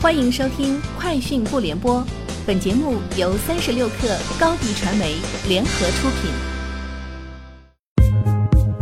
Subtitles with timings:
[0.00, 2.00] 欢迎收听《快讯不联播》，
[2.46, 5.16] 本节目由三十六克高低传媒
[5.48, 6.30] 联合出品。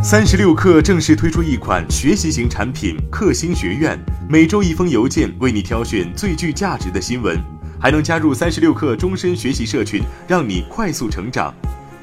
[0.03, 3.97] 三十六克正式推出一款学习型产品——克星学院，
[4.29, 7.35] 每周一封邮件，为你挑选最具价值的新闻，
[7.81, 11.51] 还能加入三十六克终身学习社群，让你快速成长。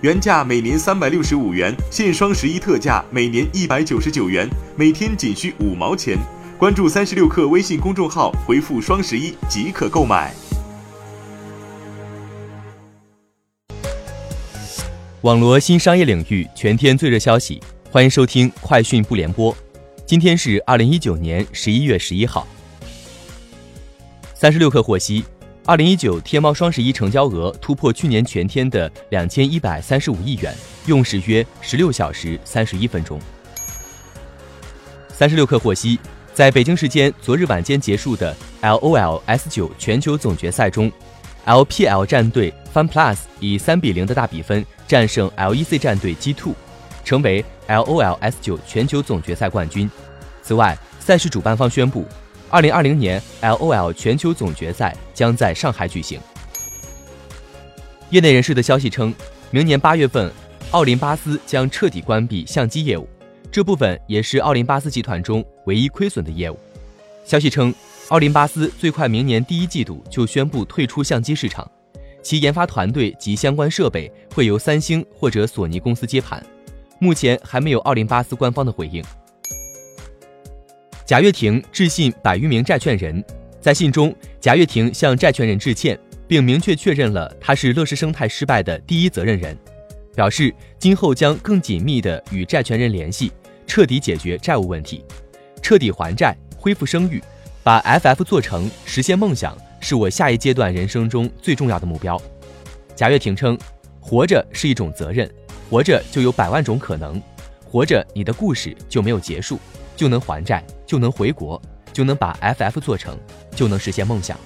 [0.00, 6.18] 原价每年三百六十五元，现双十一特价每年一百九十九元，每天仅需五毛钱。
[6.56, 10.32] 关注三十六氪微信公众号，回复“双十一”即可购买。
[15.22, 19.54] 网罗新商业领域全天最热消息，欢迎收听快讯不联播。
[20.06, 22.46] 今天是二零一九年十一月十一号。
[24.32, 25.24] 三十六氪获悉，
[25.66, 30.54] 二零一九天猫双十一成交额突破去年全天的两千一百三十五亿元，
[30.86, 33.20] 用时约十六小时三十一分钟。
[35.08, 35.98] 三十六氪获悉。
[36.34, 40.90] 在北京时间昨日晚间结束的 LOL S 九全球总决赛中
[41.46, 46.52] ，LPL 战队 FunPlus 以三比零的大比分战胜 LEC 战队 G Two，
[47.04, 49.88] 成为 LOL S 九全球总决赛冠军。
[50.42, 52.04] 此外，赛事主办方宣布，
[52.50, 56.18] 二零二零年 LOL 全球总决赛将在上海举行。
[58.10, 59.14] 业内人士的消息称，
[59.52, 60.32] 明年八月份，
[60.72, 63.08] 奥林巴斯将彻底关闭相机业务。
[63.54, 66.58] 这部分也是奥林巴斯集团中唯一亏损的业务。
[67.24, 67.72] 消息称，
[68.08, 71.70] 奥林巴斯最快明年第一季度就宣布退出相机市场，
[72.20, 76.44] 其研发团队及相关设备会由三星或者索尼公司接盘。
[76.98, 79.00] 目前还没有奥林巴斯官方的回应。
[81.06, 83.24] 贾跃亭致信百余名债权人，
[83.60, 89.56] 在信中，贾跃亭向债权人致歉，并明确确认了他是乐视生态失败的第一责任人，
[90.12, 93.30] 表示今后将更紧密地与债权人联系。
[93.66, 95.04] 彻底解决债务问题，
[95.62, 97.22] 彻底还债，恢复声誉，
[97.62, 102.20] 把 FF 做成，实现梦想，是我下一阶段人生中最重要的目标。
[102.94, 103.58] 贾跃亭称
[104.00, 105.28] ：“活着是一种责任，
[105.68, 107.20] 活着就有百万种可能，
[107.64, 109.58] 活着你的故事就没有结束，
[109.96, 111.60] 就能还债，就能回国，
[111.92, 113.18] 就能把 FF 做成，
[113.56, 114.38] 就能实现梦想。”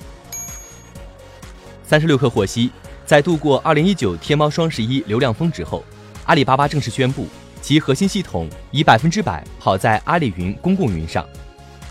[1.84, 2.70] 三十六氪获悉，
[3.04, 5.82] 在度过二零一九天猫双十一流量峰值后，
[6.24, 7.26] 阿里巴巴正式宣布。
[7.68, 11.22] 其核心系统已百分之百跑在阿里云公共云上。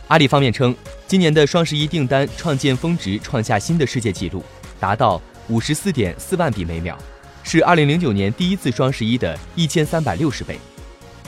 [0.07, 4.43] 阿里方面称，今年的双十一订单创建峰值创下新的世界纪录，
[4.79, 6.95] 达到五十四点四万笔每秒，
[7.43, 10.57] 是二零零九年第一次双十一的一千三百六十倍。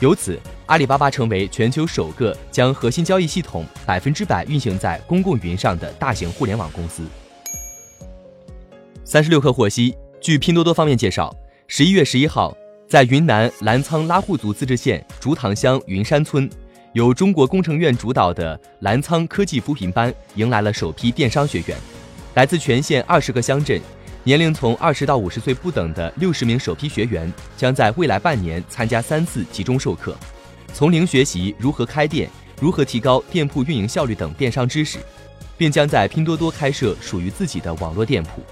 [0.00, 7.04] 由此，阿里巴巴成为全球首个将核心交易系统百分之百运行在公共云上的大型互联网公司。
[9.04, 11.32] 三十六氪获悉，据拼多多方面介绍，
[11.68, 12.52] 十一月十一号。
[12.90, 16.50] 在云南澜沧拉祜族自治县竹塘乡云山村，
[16.92, 21.78] 由中国工程院主导的澜沧科技扶贫班迎来了首批电商学员。
[22.34, 23.80] 来自全县二十个乡镇，
[24.24, 30.16] 年龄从二十到五十岁不等的六十名首批学员，将在未来半年参加三次集中授课，
[30.74, 32.28] 从零学习如何开店、
[32.60, 34.98] 如何提高店铺运营效率等电商知识，
[35.56, 38.42] 并将在拼多多开设属于自己的网络店铺。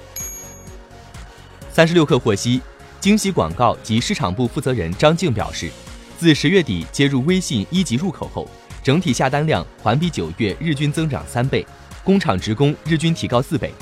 [1.72, 2.60] 三十六氪获悉。
[3.00, 5.70] 惊喜广告及市场部负责人张静表示，
[6.18, 8.48] 自十月底接入微信一级入口后，
[8.82, 11.64] 整体下单量环比九月日均增长三倍，
[12.02, 13.72] 工厂职工日均提高四倍，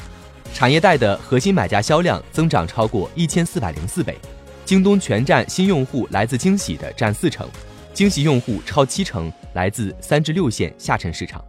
[0.53, 4.19] 产业带的核心买家销量增长超过一千四百零四倍。
[4.67, 7.49] 京东全站新用户来自惊喜的占四成，
[7.95, 11.43] 惊喜用户超七成来自三至六线下沉市场。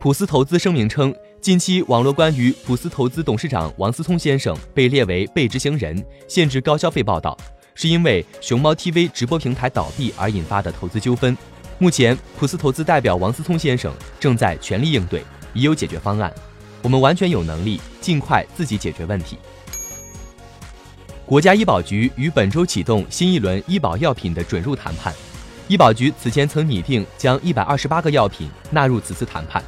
[0.00, 1.14] 普思投资声明称。
[1.40, 7.38] 近期，网络关于普思投资董事长王思聪先生被列为被执行人、限制高消费报道，
[7.74, 11.36] 是因为熊猫 TV 直播平台倒闭而引发的投资纠纷。
[11.78, 15.22] 目前，普思投资代表王思聪先生正在全力应对，
[15.54, 16.32] 已有解决方案。
[16.82, 19.38] 我们完全有能力尽快自己解决问题。
[21.24, 25.14] 国家医保局于本周启动新一轮医保药品的准入谈判，
[25.68, 29.62] 医保局此前曾拟定将一百二十八个药品纳入此次谈判。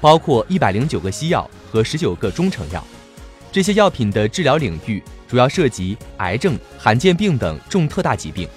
[0.00, 2.82] 包括一百零九个西药和十九个中成药，
[3.50, 8.48] 这些药品的治疗领域主要涉及癌症、罕见病等重特大疾病，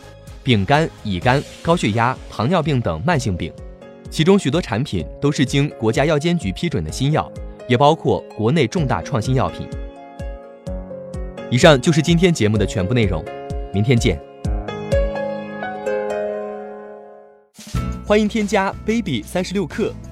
[0.44, 3.52] 丙肝、乙肝、高血压、糖尿病等慢性病。
[4.10, 7.32] 其中许多产品都是经国家药监局批准的新药，
[7.68, 9.68] 也包括国内重大创新药品。
[11.50, 13.24] 以上就是今天节目的全部内容，
[13.74, 14.22] 明天见。
[18.06, 19.94] 欢迎添加 baby 三十六克。